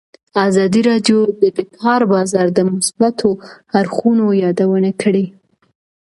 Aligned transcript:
ازادي 0.47 0.81
راډیو 0.89 1.19
د 1.41 1.43
د 1.57 1.59
کار 1.77 2.01
بازار 2.13 2.47
د 2.53 2.59
مثبتو 2.73 3.29
اړخونو 3.79 4.25
یادونه 4.43 4.91
کړې. 5.01 5.25